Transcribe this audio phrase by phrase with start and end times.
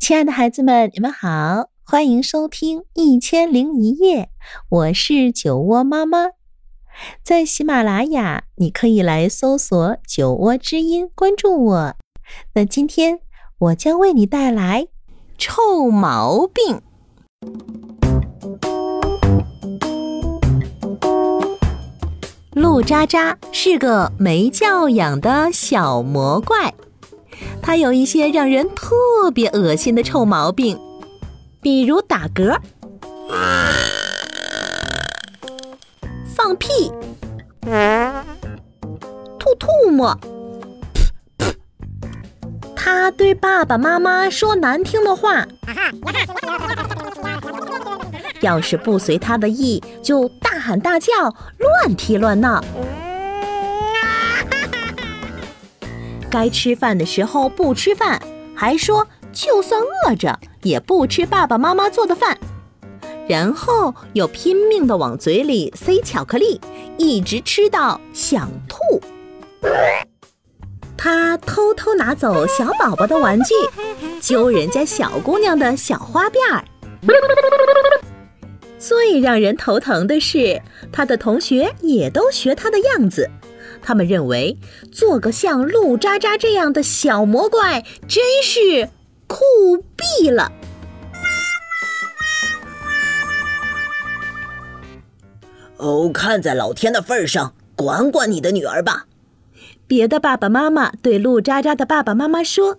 [0.00, 4.22] 亲爱的孩子们，你们好，欢迎收听《一千零一夜》，
[4.70, 6.30] 我是酒窝妈妈。
[7.22, 11.96] 在喜马拉雅，你可以来搜索“酒窝之音”，关注我。
[12.54, 13.20] 那今天
[13.58, 14.88] 我将为你带来
[15.36, 16.80] 臭毛病。
[22.52, 26.72] 陆渣渣是个没教养的小魔怪。
[27.70, 30.76] 他有一些让人特别恶心的臭毛病，
[31.62, 32.58] 比如打嗝、
[36.34, 36.66] 放屁、
[39.38, 40.18] 吐吐沫。
[42.74, 45.46] 他对爸爸妈妈说难听的话，
[48.40, 51.12] 要是不随他的意，就大喊大叫、
[51.56, 52.60] 乱踢乱闹。
[56.30, 58.22] 该吃饭的时候不吃饭，
[58.54, 62.38] 还说就算饿着也不吃爸爸妈妈做的饭，
[63.28, 66.60] 然后又拼命的往嘴里塞巧克力，
[66.96, 68.78] 一直吃到想吐。
[70.96, 73.54] 他偷偷拿走小宝宝的玩具，
[74.20, 76.64] 揪人家小姑娘的小花辫儿。
[78.78, 83.28] 最让人头疼的是，他的同学也都学他的样子。
[83.82, 84.58] 他们认为
[84.92, 88.90] 做个像陆渣渣这样的小魔怪真是
[89.26, 89.44] 酷
[89.96, 90.52] 毙了。
[95.76, 99.06] 哦，看在老天的份上，管管你的女儿吧。
[99.86, 102.78] 别的爸爸妈妈对陆渣渣的爸爸妈妈说：“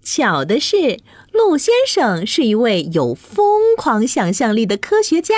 [0.00, 1.00] 巧的是，
[1.32, 5.34] 陆先生是一位有疯狂想象力的科学家，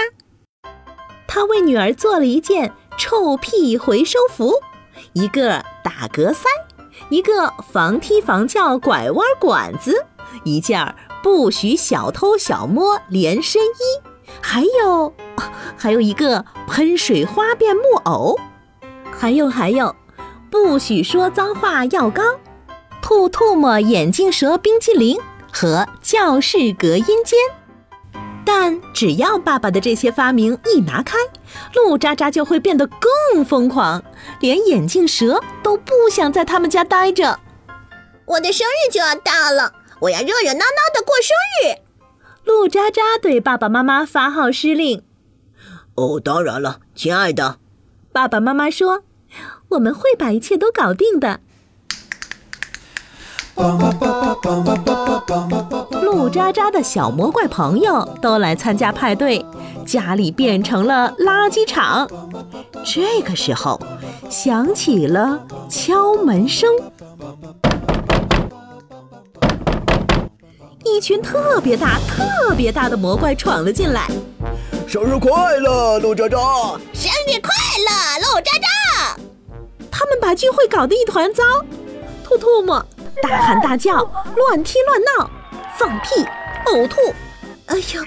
[1.27, 4.55] 他为女儿做了一件。”臭屁回收服，
[5.13, 6.49] 一个打嗝塞，
[7.09, 10.07] 一个防踢防叫拐弯管子，
[10.45, 14.03] 一件不许小偷小摸连身衣，
[14.41, 15.13] 还有，
[15.77, 18.39] 还有一个喷水花变木偶，
[19.11, 19.95] 还有还有，
[20.51, 22.23] 不许说脏话药膏，
[23.03, 25.19] 吐吐沫眼镜蛇冰淇淋
[25.53, 27.39] 和教室隔音间。
[28.59, 31.19] 但只要爸爸的这些发明一拿开，
[31.75, 34.03] 鹿渣渣就会变得更疯狂，
[34.41, 37.39] 连眼镜蛇都不想在他们家待着。
[38.25, 41.83] 我的生日就要到了，我要热热闹闹的过生日。
[42.45, 45.03] 鹿渣渣对爸爸妈妈发号施令。
[45.97, 47.59] 哦，当然了，亲爱的。
[48.11, 49.03] 爸爸妈妈说
[49.69, 51.41] ：“我们会把一切都搞定的。”
[56.03, 59.45] 陆渣渣的小魔怪朋友都来参加派对，
[59.87, 62.09] 家里变成了垃圾场。
[62.85, 63.81] 这个时候，
[64.29, 66.71] 响起了敲门声，
[70.85, 74.09] 一群特别大、特别大的魔怪闯了进来。
[74.87, 76.39] 生日快乐，陆渣渣！
[76.93, 77.51] 生日快
[77.89, 79.17] 乐，陆渣渣！
[79.91, 81.43] 他们把聚会搞得一团糟，
[82.23, 82.85] 吐吐沫。
[83.23, 83.95] 大喊大叫，
[84.37, 85.31] 乱踢乱闹，
[85.79, 86.25] 放屁，
[86.67, 87.01] 呕吐，
[87.67, 88.05] 哎呀，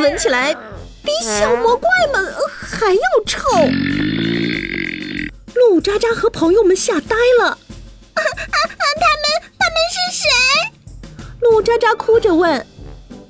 [0.00, 0.54] 闻起来
[1.02, 3.40] 比小魔怪们还要臭。
[5.54, 10.28] 陆渣渣和朋友们吓呆了，啊啊啊他们他们是谁？
[11.40, 12.66] 陆渣渣哭着问。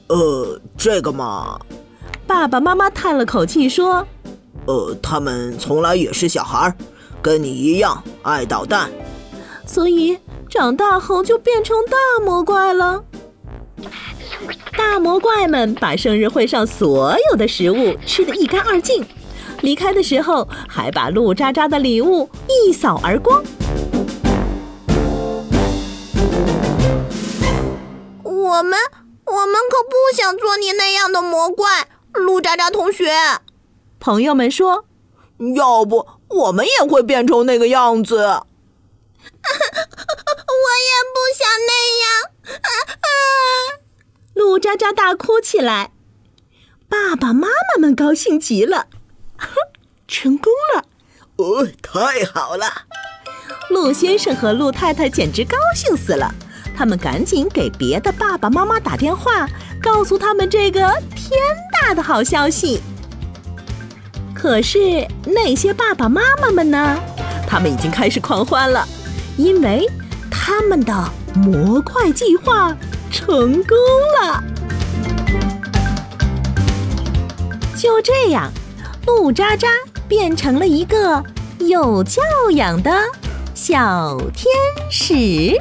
[0.09, 1.59] 呃，这个嘛，
[2.27, 4.07] 爸爸妈妈叹了口气说，
[4.67, 6.75] 呃，他们从来也是小孩，
[7.21, 8.91] 跟你一样爱捣蛋，
[9.67, 10.19] 所以。
[10.55, 13.03] 长大后就变成大魔怪了。
[14.79, 19.05] 大魔怪们把生日会上所有的食物吃得一干二净，
[19.63, 23.43] 离开的时候还把陆渣渣的礼物一扫而光。
[28.23, 28.79] 我们
[29.25, 33.11] 我们可不想做你那样的魔怪，陆渣渣同学。
[33.99, 34.85] 朋友们说
[35.57, 38.43] ：“要不我们也会变成那个样子。”
[39.45, 39.54] 我
[44.45, 45.93] 陆渣渣大哭起来。
[46.87, 48.89] 爸爸妈妈们高兴极了，
[50.07, 50.85] 成功了！
[51.37, 52.67] 哦，太好了！
[53.71, 56.33] 鹿先生和鹿太太简直高兴死了，
[56.77, 59.49] 他们赶紧给别的爸爸妈妈打电话，
[59.83, 60.81] 告诉他们这个
[61.17, 61.41] 天
[61.73, 62.83] 大的好消息。
[64.35, 67.01] 可是那些爸爸妈妈们呢？
[67.49, 68.87] 他们已经开始狂欢了，
[69.39, 69.89] 因为。
[70.47, 72.77] 他们的模块计划
[73.15, 73.77] 成功
[74.21, 74.43] 了。
[77.77, 78.53] 就这样，
[79.07, 79.69] 鹿渣渣
[80.09, 81.23] 变成了一个
[81.61, 82.21] 有教
[82.51, 82.91] 养的
[83.55, 84.53] 小天
[84.91, 85.57] 使。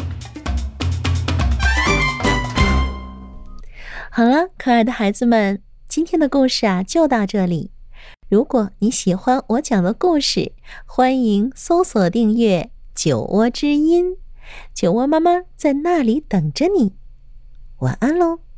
[4.10, 7.70] 好了，可爱的孩子们，今天的故事啊就到这里。
[8.30, 10.54] 如果你喜欢我讲的故事，
[10.88, 14.18] 欢迎搜索订阅“酒窝之音”，
[14.74, 16.94] 酒窝妈妈在那里等着你。
[17.84, 18.53] 晚安喽。